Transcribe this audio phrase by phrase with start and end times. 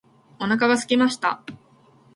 [0.39, 1.43] お腹がすきました。